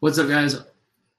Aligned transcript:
What's 0.00 0.18
up, 0.18 0.28
guys? 0.28 0.62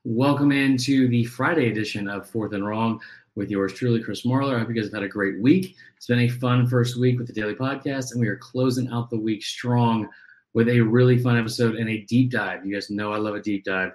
Welcome 0.04 0.52
into 0.52 1.08
the 1.08 1.26
Friday 1.26 1.72
edition 1.72 2.08
of 2.08 2.30
Fourth 2.30 2.54
and 2.54 2.64
Wrong 2.64 3.02
with 3.34 3.50
yours 3.50 3.74
truly, 3.74 4.04
Chris 4.04 4.24
Marlar. 4.24 4.56
I 4.56 4.60
hope 4.60 4.70
you 4.70 4.76
guys 4.76 4.84
have 4.84 4.94
had 4.94 5.02
a 5.02 5.08
great 5.08 5.42
week. 5.42 5.76
It's 5.96 6.06
been 6.06 6.20
a 6.20 6.30
fun 6.30 6.68
first 6.68 7.00
week 7.00 7.18
with 7.18 7.26
the 7.26 7.34
daily 7.34 7.56
podcast, 7.56 8.12
and 8.12 8.22
we 8.22 8.28
are 8.28 8.38
closing 8.38 8.88
out 8.90 9.10
the 9.10 9.20
week 9.20 9.44
strong 9.44 10.08
with 10.54 10.70
a 10.70 10.80
really 10.80 11.18
fun 11.18 11.40
episode 11.40 11.74
and 11.74 11.90
a 11.90 12.04
deep 12.04 12.30
dive. 12.30 12.68
You 12.68 12.76
guys 12.76 12.92
know 12.92 13.12
I 13.12 13.18
love 13.18 13.34
a 13.34 13.42
deep 13.42 13.64
dive. 13.64 13.94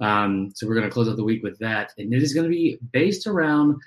Um, 0.00 0.50
so 0.52 0.66
we're 0.66 0.74
going 0.74 0.88
to 0.88 0.92
close 0.92 1.08
out 1.08 1.14
the 1.14 1.22
week 1.22 1.44
with 1.44 1.56
that. 1.60 1.92
And 1.98 2.12
it 2.12 2.20
is 2.20 2.34
going 2.34 2.44
to 2.44 2.50
be 2.50 2.76
based 2.92 3.28
around 3.28 3.80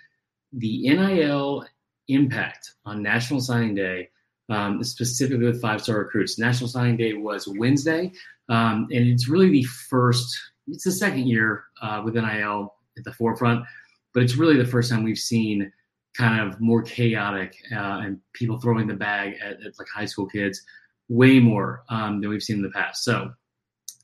the 0.53 0.87
NIL 0.87 1.65
impact 2.07 2.75
on 2.85 3.03
National 3.03 3.41
Signing 3.41 3.75
Day, 3.75 4.11
um, 4.49 4.83
specifically 4.83 5.45
with 5.45 5.61
five 5.61 5.81
star 5.81 5.99
recruits. 5.99 6.39
National 6.39 6.69
Signing 6.69 6.97
Day 6.97 7.13
was 7.13 7.47
Wednesday, 7.47 8.11
um, 8.49 8.87
and 8.91 9.07
it's 9.07 9.27
really 9.27 9.49
the 9.49 9.63
first, 9.63 10.37
it's 10.67 10.83
the 10.83 10.91
second 10.91 11.27
year 11.27 11.65
uh, 11.81 12.01
with 12.03 12.15
NIL 12.15 12.73
at 12.97 13.03
the 13.03 13.13
forefront, 13.13 13.65
but 14.13 14.23
it's 14.23 14.35
really 14.35 14.57
the 14.57 14.65
first 14.65 14.89
time 14.89 15.03
we've 15.03 15.17
seen 15.17 15.71
kind 16.15 16.41
of 16.41 16.59
more 16.59 16.81
chaotic 16.81 17.55
uh, 17.71 18.01
and 18.03 18.19
people 18.33 18.59
throwing 18.59 18.87
the 18.87 18.93
bag 18.93 19.35
at, 19.41 19.61
at, 19.63 19.77
like 19.77 19.87
high 19.93 20.05
school 20.05 20.25
kids 20.25 20.63
way 21.09 21.39
more 21.39 21.83
um, 21.89 22.19
than 22.19 22.29
we've 22.29 22.43
seen 22.43 22.57
in 22.57 22.63
the 22.63 22.71
past. 22.71 23.03
So 23.03 23.31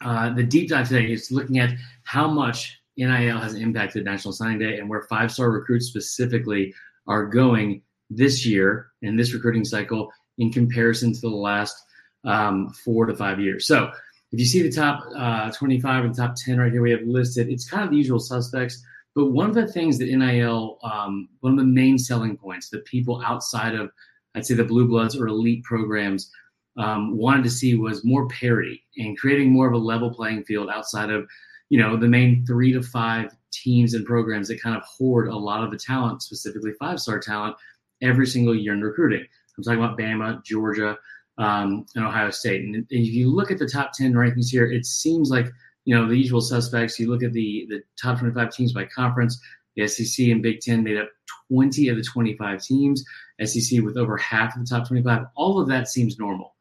uh, 0.02 0.34
the 0.34 0.44
deep 0.44 0.70
dive 0.70 0.88
today 0.88 1.12
is 1.12 1.32
looking 1.32 1.60
at 1.60 1.72
how 2.04 2.28
much 2.28 2.80
NIL 2.98 3.40
has 3.40 3.56
impacted 3.56 4.06
National 4.06 4.34
Signing 4.34 4.60
Day 4.60 4.78
and 4.78 4.90
where 4.90 5.02
five 5.04 5.32
star 5.32 5.50
recruits 5.50 5.88
specifically 5.88 6.74
are 7.08 7.26
going 7.26 7.82
this 8.10 8.46
year 8.46 8.92
in 9.02 9.16
this 9.16 9.34
recruiting 9.34 9.66
cycle 9.66 10.12
in 10.38 10.52
comparison 10.52 11.14
to 11.14 11.22
the 11.22 11.30
last 11.30 11.76
um, 12.26 12.70
four 12.70 13.06
to 13.06 13.16
five 13.16 13.40
years. 13.40 13.68
So 13.68 13.92
if 14.32 14.40
you 14.40 14.46
see 14.46 14.64
the 14.64 14.72
top 14.72 15.06
uh, 15.16 15.52
25 15.52 16.06
and 16.06 16.16
top 16.16 16.36
10 16.36 16.58
right 16.58 16.72
here, 16.72 16.82
we 16.82 16.92
have 16.92 17.04
listed, 17.04 17.50
it's 17.50 17.70
kind 17.70 17.84
of 17.84 17.92
the 17.92 17.98
usual 17.98 18.20
suspects. 18.20 18.84
But 19.16 19.28
one 19.28 19.48
of 19.48 19.56
the 19.56 19.68
things 19.68 20.00
that 20.00 20.10
NIL, 20.10 20.80
um, 20.84 21.30
one 21.42 21.54
of 21.54 21.60
the 21.60 21.66
main 21.66 22.00
selling 22.00 22.36
points 22.36 22.70
that 22.70 22.84
people 22.86 23.22
outside 23.24 23.76
of, 23.76 23.92
I'd 24.34 24.46
say, 24.46 24.56
the 24.56 24.64
Blue 24.64 24.88
Bloods 24.88 25.16
or 25.16 25.28
elite 25.28 25.64
programs 25.64 26.32
um, 26.78 27.16
wanted 27.16 27.44
to 27.44 27.52
see 27.52 27.76
was 27.76 28.04
more 28.04 28.28
parity 28.30 28.84
and 28.98 29.18
creating 29.18 29.52
more 29.52 29.68
of 29.68 29.74
a 29.74 29.78
level 29.78 30.12
playing 30.12 30.46
field 30.46 30.70
outside 30.70 31.12
of, 31.12 31.28
you 31.70 31.78
know, 31.78 31.96
the 31.96 32.08
main 32.08 32.44
three 32.48 32.72
to 32.74 32.82
five 32.82 33.36
teams 33.52 33.94
and 33.94 34.06
programs 34.06 34.48
that 34.48 34.62
kind 34.62 34.76
of 34.76 34.82
hoard 34.84 35.28
a 35.28 35.36
lot 35.36 35.64
of 35.64 35.70
the 35.70 35.78
talent, 35.78 36.24
specifically 36.24 36.72
five 36.80 37.00
star 37.00 37.20
talent, 37.20 37.56
every 38.02 38.26
single 38.26 38.56
year 38.56 38.74
in 38.74 38.82
recruiting. 38.82 39.26
I'm 39.58 39.64
talking 39.64 39.84
about 39.84 39.98
Bama, 39.98 40.44
Georgia, 40.44 40.98
um, 41.38 41.86
and 41.96 42.06
Ohio 42.06 42.30
State. 42.30 42.64
And 42.64 42.86
if 42.90 43.14
you 43.14 43.30
look 43.30 43.52
at 43.52 43.60
the 43.60 43.68
top 43.68 43.92
10 43.94 44.14
rankings 44.14 44.50
here, 44.50 44.66
it 44.66 44.86
seems 44.86 45.30
like, 45.30 45.48
you 45.86 45.96
know, 45.96 46.08
the 46.08 46.18
usual 46.18 46.42
suspects. 46.42 47.00
You 47.00 47.10
look 47.10 47.24
at 47.24 47.34
the, 47.34 47.66
the 47.70 47.82
top 48.02 48.20
25 48.20 48.52
teams 48.52 48.74
by 48.74 48.86
conference, 48.86 49.40
the 49.76 49.88
SEC 49.88 50.28
and 50.28 50.42
Big 50.42 50.60
Ten 50.62 50.84
made 50.84 50.98
up 50.98 51.10
20 51.52 51.90
of 51.90 51.98
the 51.98 52.04
25 52.04 52.62
teams, 52.62 53.04
SEC 53.44 53.82
with 53.82 53.98
over 53.98 54.18
half 54.18 54.56
of 54.56 54.62
the 54.62 54.68
top 54.68 54.88
25. 54.88 55.26
All 55.36 55.60
of 55.60 55.68
that 55.70 55.88
seems 55.88 56.20
normal. 56.20 56.56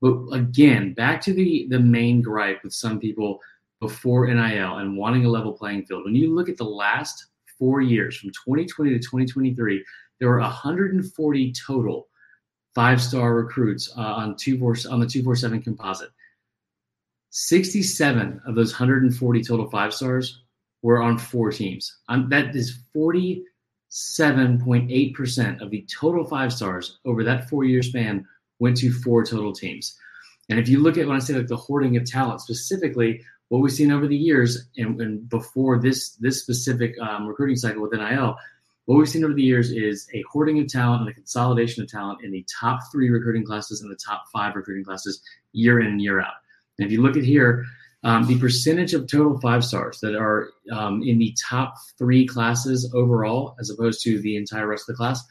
But 0.00 0.16
again, 0.32 0.94
back 0.94 1.20
to 1.22 1.32
the, 1.32 1.66
the 1.70 1.80
main 1.80 2.22
gripe 2.22 2.62
with 2.62 2.72
some 2.72 3.00
people 3.00 3.40
before 3.80 4.26
NIL 4.26 4.78
and 4.78 4.96
wanting 4.96 5.24
a 5.24 5.30
level 5.30 5.52
playing 5.52 5.84
field. 5.84 6.04
When 6.04 6.14
you 6.14 6.34
look 6.34 6.48
at 6.48 6.56
the 6.56 6.64
last 6.64 7.26
four 7.58 7.80
years, 7.80 8.16
from 8.16 8.30
2020 8.30 8.92
to 8.92 8.98
2023, 8.98 9.84
there 10.20 10.28
were 10.28 10.40
140 10.40 11.52
total 11.66 12.08
five 12.78 13.02
star 13.02 13.34
recruits 13.34 13.90
uh, 13.98 14.02
on 14.02 14.36
two 14.36 14.56
four 14.56 14.76
on 14.88 15.00
the 15.00 15.06
247 15.06 15.62
composite. 15.62 16.10
67 17.30 18.40
of 18.46 18.54
those 18.54 18.70
140 18.70 19.42
total 19.42 19.68
five 19.68 19.92
stars 19.92 20.42
were 20.82 21.02
on 21.02 21.18
four 21.18 21.50
teams. 21.50 21.98
Um, 22.08 22.28
that 22.28 22.54
is 22.54 22.78
47.8% 22.94 25.60
of 25.60 25.72
the 25.72 25.84
total 25.92 26.24
five 26.24 26.52
stars 26.52 27.00
over 27.04 27.24
that 27.24 27.48
four 27.48 27.64
year 27.64 27.82
span 27.82 28.24
went 28.60 28.76
to 28.76 28.92
four 28.92 29.24
total 29.24 29.52
teams. 29.52 29.98
And 30.48 30.60
if 30.60 30.68
you 30.68 30.80
look 30.80 30.98
at 30.98 31.08
when 31.08 31.16
I 31.16 31.18
say 31.18 31.34
like 31.34 31.48
the 31.48 31.56
hoarding 31.56 31.96
of 31.96 32.04
talent 32.04 32.42
specifically, 32.42 33.24
what 33.48 33.60
we've 33.60 33.72
seen 33.72 33.90
over 33.90 34.06
the 34.06 34.16
years 34.16 34.68
and, 34.76 35.00
and 35.00 35.28
before 35.28 35.80
this 35.80 36.10
this 36.20 36.40
specific 36.40 36.96
um, 37.00 37.26
recruiting 37.26 37.56
cycle 37.56 37.82
with 37.82 37.92
NIL, 37.92 38.36
what 38.88 38.96
we've 38.96 39.08
seen 39.10 39.22
over 39.22 39.34
the 39.34 39.42
years 39.42 39.70
is 39.70 40.08
a 40.14 40.24
hoarding 40.32 40.58
of 40.60 40.66
talent 40.66 41.02
and 41.02 41.10
a 41.10 41.12
consolidation 41.12 41.82
of 41.82 41.90
talent 41.90 42.24
in 42.24 42.30
the 42.30 42.42
top 42.58 42.80
three 42.90 43.10
recruiting 43.10 43.44
classes 43.44 43.82
and 43.82 43.90
the 43.90 43.98
top 44.02 44.24
five 44.32 44.56
recruiting 44.56 44.82
classes 44.82 45.20
year 45.52 45.80
in 45.80 45.88
and 45.88 46.00
year 46.00 46.22
out. 46.22 46.32
And 46.78 46.86
if 46.86 46.90
you 46.90 47.02
look 47.02 47.14
at 47.14 47.22
here, 47.22 47.66
um, 48.02 48.26
the 48.26 48.38
percentage 48.38 48.94
of 48.94 49.06
total 49.06 49.38
five 49.40 49.62
stars 49.62 50.00
that 50.00 50.16
are 50.16 50.48
um, 50.72 51.02
in 51.02 51.18
the 51.18 51.36
top 51.50 51.74
three 51.98 52.26
classes 52.26 52.90
overall, 52.94 53.56
as 53.60 53.68
opposed 53.68 54.02
to 54.04 54.22
the 54.22 54.36
entire 54.36 54.66
rest 54.66 54.88
of 54.88 54.94
the 54.94 54.96
class, 54.96 55.22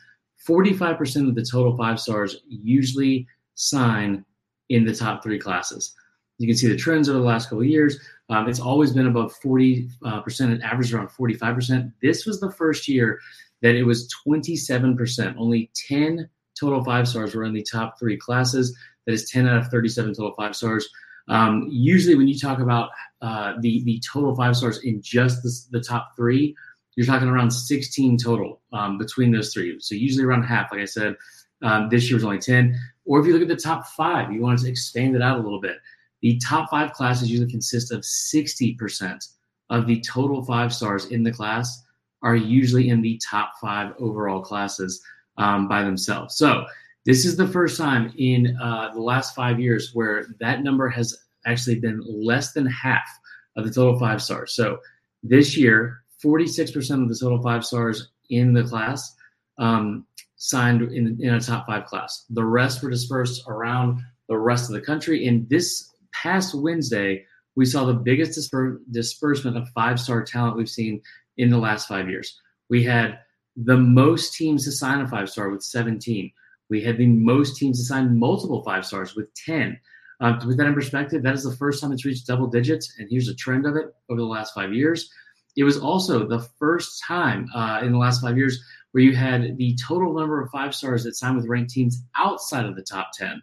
45% 0.47 1.27
of 1.27 1.33
the 1.33 1.43
total 1.43 1.75
five 1.75 1.99
stars 1.99 2.37
usually 2.47 3.25
sign 3.55 4.23
in 4.69 4.85
the 4.85 4.93
top 4.93 5.23
three 5.23 5.39
classes. 5.39 5.95
You 6.37 6.47
can 6.47 6.55
see 6.55 6.67
the 6.67 6.77
trends 6.77 7.09
over 7.09 7.17
the 7.17 7.25
last 7.25 7.45
couple 7.45 7.61
of 7.61 7.65
years. 7.65 7.99
Um, 8.29 8.47
it's 8.47 8.59
always 8.59 8.91
been 8.91 9.07
above 9.07 9.33
40% 9.43 9.89
uh, 10.05 10.21
and 10.43 10.63
average 10.63 10.93
around 10.93 11.09
45%. 11.09 11.91
This 12.01 12.25
was 12.25 12.39
the 12.39 12.51
first 12.51 12.87
year 12.87 13.19
that 13.61 13.75
it 13.75 13.83
was 13.83 14.13
27%. 14.27 15.35
Only 15.37 15.71
10 15.87 16.29
total 16.59 16.83
five 16.83 17.07
stars 17.07 17.35
were 17.35 17.43
in 17.43 17.53
the 17.53 17.63
top 17.63 17.99
three 17.99 18.17
classes. 18.17 18.75
That 19.05 19.13
is 19.13 19.29
10 19.29 19.47
out 19.47 19.57
of 19.57 19.67
37 19.67 20.13
total 20.13 20.33
five 20.35 20.55
stars. 20.55 20.87
Um, 21.29 21.67
usually, 21.69 22.15
when 22.15 22.27
you 22.27 22.37
talk 22.37 22.59
about 22.59 22.89
uh, 23.21 23.53
the 23.59 23.83
the 23.83 24.01
total 24.11 24.35
five 24.35 24.55
stars 24.55 24.83
in 24.83 25.01
just 25.01 25.43
the, 25.43 25.77
the, 25.77 25.83
top 25.83 26.11
three, 26.15 26.55
you're 26.95 27.05
talking 27.05 27.27
around 27.27 27.51
16 27.51 28.17
total 28.17 28.61
um, 28.71 28.97
between 28.97 29.31
those 29.31 29.53
three. 29.53 29.77
So 29.79 29.95
usually 29.95 30.23
around 30.23 30.43
half. 30.43 30.71
Like 30.71 30.81
I 30.81 30.85
said, 30.85 31.15
um, 31.63 31.89
this 31.89 32.09
year 32.09 32.15
was 32.15 32.23
only 32.23 32.39
10. 32.39 32.77
Or 33.05 33.19
if 33.19 33.25
you 33.25 33.33
look 33.33 33.41
at 33.41 33.47
the 33.47 33.55
top 33.55 33.87
five, 33.87 34.31
you 34.31 34.41
want 34.41 34.59
to 34.59 34.69
expand 34.69 35.15
it 35.15 35.21
out 35.21 35.39
a 35.39 35.41
little 35.41 35.61
bit. 35.61 35.77
The 36.21 36.39
top 36.45 36.69
five 36.69 36.93
classes 36.93 37.29
usually 37.29 37.49
consist 37.49 37.91
of 37.91 38.01
60% 38.01 39.27
of 39.69 39.85
the 39.85 40.01
total 40.01 40.43
five 40.43 40.73
stars 40.73 41.05
in 41.05 41.23
the 41.23 41.31
class 41.31 41.83
are 42.23 42.35
usually 42.35 42.89
in 42.89 43.01
the 43.01 43.19
top 43.29 43.53
five 43.61 43.93
overall 43.99 44.41
classes 44.41 45.01
um, 45.37 45.67
by 45.67 45.83
themselves. 45.83 46.35
So 46.35 46.65
this 47.05 47.25
is 47.25 47.37
the 47.37 47.47
first 47.47 47.77
time 47.77 48.13
in 48.17 48.57
uh, 48.61 48.91
the 48.93 49.01
last 49.01 49.35
five 49.35 49.59
years 49.59 49.91
where 49.93 50.27
that 50.39 50.63
number 50.63 50.89
has 50.89 51.17
actually 51.45 51.79
been 51.79 52.03
less 52.05 52.53
than 52.53 52.65
half 52.65 53.07
of 53.55 53.65
the 53.65 53.71
total 53.71 53.99
five 53.99 54.21
stars. 54.21 54.53
So 54.53 54.79
this 55.23 55.55
year, 55.55 56.01
46% 56.23 57.01
of 57.01 57.09
the 57.09 57.17
total 57.19 57.41
five 57.41 57.65
stars 57.65 58.09
in 58.29 58.53
the 58.53 58.63
class 58.63 59.15
um, 59.57 60.05
signed 60.35 60.81
in, 60.81 61.17
in 61.21 61.33
a 61.33 61.39
top 61.39 61.65
five 61.67 61.85
class. 61.85 62.25
The 62.29 62.43
rest 62.43 62.83
were 62.83 62.89
dispersed 62.89 63.43
around 63.47 64.01
the 64.27 64.37
rest 64.37 64.69
of 64.69 64.75
the 64.75 64.81
country. 64.81 65.27
And 65.27 65.47
this 65.49 65.93
past 66.11 66.53
Wednesday, 66.53 67.25
we 67.55 67.65
saw 67.65 67.85
the 67.85 67.93
biggest 67.93 68.37
disper- 68.37 68.79
disbursement 68.91 69.57
of 69.57 69.69
five 69.69 69.99
star 69.99 70.23
talent 70.23 70.57
we've 70.57 70.69
seen 70.69 71.01
in 71.37 71.49
the 71.49 71.57
last 71.57 71.87
five 71.87 72.09
years. 72.09 72.39
We 72.69 72.83
had 72.83 73.19
the 73.55 73.77
most 73.77 74.33
teams 74.33 74.65
to 74.65 74.71
sign 74.71 75.01
a 75.01 75.07
five 75.07 75.29
star 75.29 75.49
with 75.49 75.63
17. 75.63 76.31
We 76.69 76.81
had 76.81 76.97
the 76.97 77.07
most 77.07 77.57
teams 77.57 77.79
to 77.79 77.85
sign 77.85 78.19
multiple 78.19 78.63
five 78.63 78.85
stars 78.85 79.15
with 79.15 79.33
10. 79.35 79.79
Um, 80.19 80.39
to 80.39 80.47
put 80.47 80.57
that 80.57 80.67
in 80.67 80.73
perspective, 80.73 81.23
that 81.23 81.35
is 81.35 81.43
the 81.43 81.55
first 81.55 81.81
time 81.81 81.91
it's 81.91 82.05
reached 82.05 82.25
double 82.25 82.47
digits, 82.47 82.95
and 82.97 83.07
here's 83.09 83.29
a 83.29 83.35
trend 83.35 83.65
of 83.65 83.75
it 83.75 83.93
over 84.09 84.19
the 84.19 84.27
last 84.27 84.53
five 84.53 84.73
years. 84.73 85.09
It 85.55 85.63
was 85.63 85.77
also 85.77 86.27
the 86.27 86.39
first 86.59 87.03
time 87.03 87.49
uh, 87.53 87.81
in 87.83 87.91
the 87.91 87.97
last 87.97 88.21
five 88.21 88.37
years 88.37 88.63
where 88.91 89.03
you 89.03 89.15
had 89.15 89.57
the 89.57 89.77
total 89.87 90.13
number 90.13 90.41
of 90.41 90.49
five 90.49 90.73
stars 90.73 91.03
that 91.03 91.15
signed 91.15 91.35
with 91.35 91.47
ranked 91.47 91.71
teams 91.71 92.03
outside 92.15 92.65
of 92.65 92.75
the 92.75 92.81
top 92.81 93.11
10, 93.13 93.41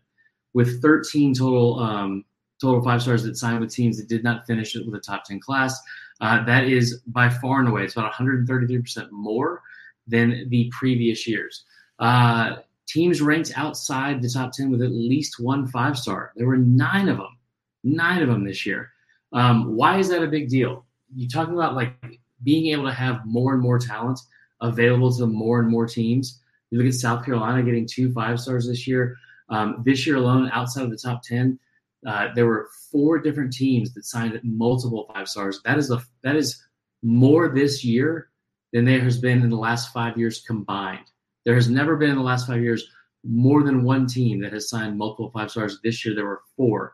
with 0.53 0.83
13 0.83 1.35
total 1.35 1.79
um, 1.79 2.25
total 2.65 2.83
five 2.83 3.03
stars 3.03 3.23
that 3.25 3.37
signed 3.37 3.61
with 3.61 3.73
teams 3.73 3.97
that 3.99 4.09
did 4.09 4.25
not 4.25 4.47
finish 4.47 4.75
it 4.75 4.87
with 4.87 4.95
a 4.95 5.01
top 5.01 5.25
10 5.25 5.41
class. 5.41 5.79
Uh, 6.21 6.45
that 6.45 6.65
is 6.65 7.01
by 7.07 7.29
far 7.29 7.61
and 7.61 7.69
away, 7.69 7.85
it's 7.85 7.97
about 7.97 8.13
133% 8.13 9.11
more 9.11 9.63
than 10.07 10.49
the 10.49 10.71
previous 10.73 11.27
years. 11.27 11.65
Uh, 11.99 12.57
teams 12.87 13.21
ranked 13.21 13.53
outside 13.57 14.23
the 14.23 14.29
top 14.29 14.53
10 14.53 14.71
with 14.71 14.83
at 14.83 14.91
least 14.91 15.41
one 15.41 15.67
five 15.67 15.99
star. 15.99 16.33
There 16.37 16.47
were 16.47 16.57
nine 16.57 17.09
of 17.09 17.19
them, 17.19 17.37
nine 17.83 18.23
of 18.23 18.29
them 18.29 18.45
this 18.45 18.65
year. 18.65 18.91
Um, 19.33 19.77
why 19.77 19.99
is 19.99 20.09
that 20.09 20.23
a 20.23 20.29
big 20.29 20.49
deal? 20.49 20.85
You're 21.15 21.29
talking 21.29 21.55
about 21.55 21.75
like 21.75 21.95
being 22.43 22.67
able 22.73 22.85
to 22.85 22.93
have 22.93 23.25
more 23.25 23.53
and 23.53 23.63
more 23.63 23.79
talent 23.79 24.21
available 24.61 25.13
to 25.13 25.27
more 25.27 25.61
and 25.61 25.69
more 25.69 25.87
teams. 25.87 26.41
You 26.71 26.79
look 26.79 26.87
at 26.87 26.95
South 26.95 27.25
Carolina 27.25 27.63
getting 27.63 27.87
two 27.87 28.13
five 28.13 28.41
stars 28.41 28.67
this 28.67 28.87
year. 28.87 29.17
Um, 29.51 29.83
this 29.85 30.07
year 30.07 30.17
alone, 30.17 30.49
outside 30.53 30.85
of 30.85 30.91
the 30.91 30.97
top 30.97 31.23
10, 31.23 31.59
uh, 32.07 32.29
there 32.35 32.47
were 32.47 32.69
four 32.91 33.19
different 33.19 33.53
teams 33.53 33.95
that 33.95 34.05
signed 34.05 34.39
multiple 34.43 35.11
five 35.15 35.29
stars. 35.29 35.61
That 35.65 35.79
is 35.79 35.91
a 35.91 36.03
that 36.23 36.37
is 36.37 36.63
more 37.03 37.49
this 37.49 37.85
year 37.85 38.31
than 38.73 38.85
there 38.85 39.01
has 39.01 39.19
been 39.19 39.43
in 39.43 39.51
the 39.51 39.57
last 39.57 39.93
five 39.93 40.19
years 40.19 40.43
combined. 40.47 41.07
There 41.45 41.55
has 41.55 41.69
never 41.69 41.97
been 41.97 42.11
in 42.11 42.17
the 42.17 42.23
last 42.23 42.47
five 42.47 42.63
years 42.63 42.89
more 43.23 43.63
than 43.63 43.85
one 43.85 44.07
team 44.07 44.41
that 44.41 44.53
has 44.53 44.69
signed 44.69 44.99
multiple 44.99 45.31
five 45.31 45.51
stars. 45.51 45.79
This 45.83 46.05
year 46.05 46.15
there 46.15 46.27
were 46.27 46.43
four. 46.57 46.93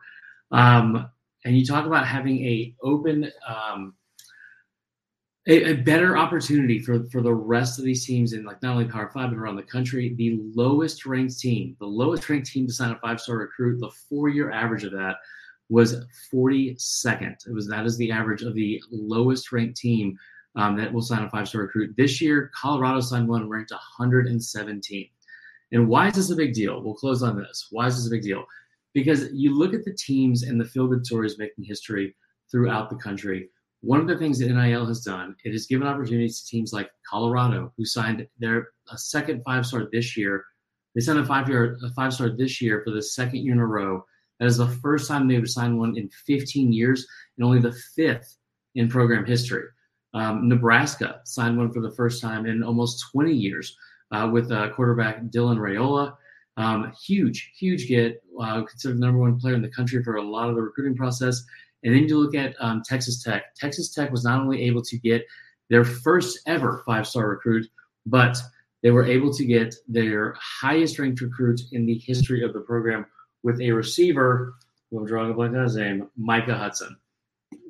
Um, 0.51 1.09
and 1.43 1.57
you 1.57 1.65
talk 1.65 1.85
about 1.85 2.05
having 2.05 2.45
a 2.45 2.75
open 2.83 3.31
um, 3.47 3.95
a, 5.47 5.71
a, 5.71 5.73
better 5.73 6.17
opportunity 6.17 6.79
for 6.79 7.03
for 7.09 7.21
the 7.21 7.33
rest 7.33 7.79
of 7.79 7.85
these 7.85 8.05
teams 8.05 8.33
in 8.33 8.43
like 8.43 8.61
not 8.61 8.73
only 8.73 8.85
Power 8.85 9.09
Five 9.11 9.31
but 9.31 9.39
around 9.39 9.55
the 9.55 9.63
country. 9.63 10.13
The 10.15 10.39
lowest 10.53 11.05
ranked 11.05 11.39
team, 11.39 11.75
the 11.79 11.87
lowest 11.87 12.29
ranked 12.29 12.51
team 12.51 12.67
to 12.67 12.73
sign 12.73 12.91
a 12.91 12.99
five 12.99 13.19
star 13.19 13.37
recruit, 13.37 13.79
the 13.79 13.91
four 14.07 14.29
year 14.29 14.51
average 14.51 14.83
of 14.83 14.91
that 14.91 15.15
was 15.69 16.05
42nd. 16.31 17.47
It 17.47 17.53
was 17.53 17.67
that 17.67 17.85
is 17.85 17.97
the 17.97 18.11
average 18.11 18.43
of 18.43 18.53
the 18.53 18.81
lowest 18.91 19.51
ranked 19.51 19.77
team 19.77 20.17
um, 20.55 20.75
that 20.77 20.91
will 20.93 21.01
sign 21.01 21.23
a 21.23 21.29
five 21.29 21.47
star 21.47 21.61
recruit 21.61 21.95
this 21.97 22.21
year. 22.21 22.51
Colorado 22.53 22.99
signed 22.99 23.27
one 23.27 23.49
ranked 23.49 23.71
117th. 23.71 25.09
And 25.71 25.87
why 25.87 26.09
is 26.09 26.15
this 26.15 26.29
a 26.29 26.35
big 26.35 26.53
deal? 26.53 26.83
We'll 26.83 26.93
close 26.93 27.23
on 27.23 27.37
this. 27.37 27.67
Why 27.71 27.87
is 27.87 27.95
this 27.95 28.07
a 28.07 28.11
big 28.11 28.23
deal? 28.23 28.43
Because 28.93 29.31
you 29.31 29.57
look 29.57 29.73
at 29.73 29.85
the 29.85 29.93
teams 29.93 30.43
and 30.43 30.59
the 30.59 30.65
feel 30.65 30.87
good 30.87 31.05
stories 31.05 31.39
making 31.39 31.63
history 31.63 32.13
throughout 32.51 32.89
the 32.89 32.97
country 32.97 33.49
one 33.81 33.99
of 33.99 34.07
the 34.07 34.17
things 34.17 34.39
that 34.39 34.49
NIL 34.49 34.85
has 34.85 35.01
done, 35.01 35.35
it 35.43 35.51
has 35.51 35.65
given 35.65 35.87
opportunities 35.87 36.41
to 36.41 36.47
teams 36.47 36.71
like 36.71 36.89
Colorado, 37.09 37.73
who 37.77 37.85
signed 37.85 38.27
their 38.39 38.69
a 38.91 38.97
second 38.97 39.41
five 39.43 39.65
star 39.65 39.87
this 39.91 40.15
year. 40.15 40.45
They 40.93 41.01
signed 41.01 41.19
a 41.19 41.25
five 41.25 41.49
year 41.49 41.77
a 41.83 41.89
five 41.93 42.13
star 42.13 42.29
this 42.29 42.61
year 42.61 42.81
for 42.85 42.91
the 42.91 43.01
second 43.01 43.43
year 43.43 43.53
in 43.53 43.59
a 43.59 43.65
row. 43.65 44.05
That 44.39 44.45
is 44.47 44.57
the 44.57 44.67
first 44.67 45.07
time 45.07 45.27
they've 45.27 45.47
signed 45.47 45.77
one 45.77 45.97
in 45.97 46.09
15 46.25 46.73
years, 46.73 47.05
and 47.37 47.45
only 47.45 47.59
the 47.59 47.77
fifth 47.95 48.37
in 48.75 48.87
program 48.87 49.25
history. 49.25 49.65
Um, 50.13 50.47
Nebraska 50.47 51.21
signed 51.25 51.57
one 51.57 51.71
for 51.71 51.81
the 51.81 51.91
first 51.91 52.21
time 52.21 52.45
in 52.45 52.63
almost 52.63 53.05
20 53.11 53.33
years 53.33 53.75
uh, 54.11 54.29
with 54.31 54.51
uh, 54.51 54.69
quarterback 54.69 55.23
Dylan 55.25 55.57
Raiola. 55.57 56.15
Um, 56.57 56.91
huge, 57.05 57.53
huge 57.57 57.87
get, 57.87 58.21
uh, 58.39 58.63
considered 58.63 58.97
the 58.97 59.05
number 59.05 59.19
one 59.19 59.39
player 59.39 59.55
in 59.55 59.61
the 59.61 59.69
country 59.69 60.03
for 60.03 60.17
a 60.17 60.21
lot 60.21 60.49
of 60.49 60.55
the 60.55 60.61
recruiting 60.61 60.95
process. 60.95 61.43
And 61.83 61.95
then 61.95 62.07
you 62.07 62.17
look 62.19 62.35
at 62.35 62.55
um, 62.59 62.83
Texas 62.85 63.23
Tech. 63.23 63.55
Texas 63.55 63.93
Tech 63.93 64.11
was 64.11 64.23
not 64.23 64.41
only 64.41 64.63
able 64.63 64.81
to 64.83 64.97
get 64.97 65.25
their 65.69 65.83
first 65.83 66.39
ever 66.45 66.83
five 66.85 67.07
star 67.07 67.29
recruit, 67.29 67.67
but 68.05 68.37
they 68.83 68.91
were 68.91 69.05
able 69.05 69.33
to 69.33 69.45
get 69.45 69.75
their 69.87 70.35
highest 70.39 70.99
ranked 70.99 71.21
recruit 71.21 71.61
in 71.71 71.85
the 71.85 71.97
history 71.97 72.43
of 72.43 72.53
the 72.53 72.59
program 72.59 73.05
with 73.43 73.59
a 73.61 73.71
receiver, 73.71 74.55
who 74.89 74.99
I'm 74.99 75.05
drawing 75.05 75.31
a 75.31 75.33
blank 75.33 75.55
on 75.55 75.63
his 75.63 75.75
name, 75.75 76.09
Micah 76.17 76.57
Hudson. 76.57 76.97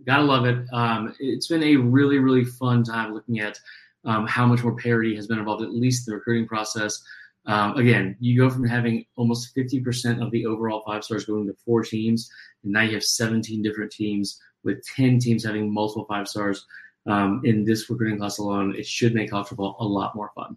Gotta 0.06 0.24
love 0.24 0.46
it. 0.46 0.66
Um, 0.74 1.14
it's 1.20 1.48
been 1.48 1.64
a 1.64 1.76
really, 1.76 2.18
really 2.18 2.46
fun 2.46 2.84
time 2.84 3.14
looking 3.14 3.40
at 3.40 3.60
um, 4.04 4.26
how 4.26 4.46
much 4.46 4.64
more 4.64 4.76
parity 4.76 5.16
has 5.16 5.28
been 5.28 5.40
involved, 5.40 5.64
at 5.64 5.72
least 5.72 6.08
in 6.08 6.12
the 6.12 6.18
recruiting 6.18 6.48
process. 6.48 7.02
Um, 7.46 7.76
again, 7.78 8.16
you 8.20 8.38
go 8.38 8.50
from 8.50 8.68
having 8.68 9.06
almost 9.16 9.56
50% 9.56 10.24
of 10.24 10.32
the 10.32 10.46
overall 10.46 10.84
five 10.86 11.04
stars 11.04 11.26
going 11.26 11.48
to 11.48 11.56
four 11.66 11.84
teams, 11.84 12.30
and 12.64 12.72
now 12.72 12.82
you 12.82 12.94
have 12.94 13.04
17 13.04 13.62
different 13.64 13.92
teams 13.92 14.40
with 14.64 14.86
10 14.96 15.20
teams 15.20 15.44
having 15.44 15.74
multiple 15.74 16.06
five 16.06 16.28
stars 16.28 16.66
um, 17.08 17.42
in 17.44 17.64
this 17.64 17.90
recruiting 17.90 18.20
class 18.20 18.38
alone. 18.38 18.76
It 18.76 18.86
should 18.86 19.16
make 19.16 19.32
college 19.32 19.48
football 19.48 19.76
a 19.80 19.86
lot 19.86 20.16
more 20.16 20.32
fun. 20.36 20.56